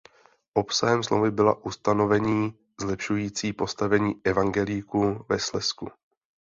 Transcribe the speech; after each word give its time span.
Obsahem 0.53 1.03
smlouvy 1.03 1.31
byla 1.31 1.65
ustanovení 1.65 2.57
zlepšující 2.81 3.53
postavení 3.53 4.13
evangelíků 4.23 5.25
ve 5.29 5.39
Slezsku. 5.39 5.89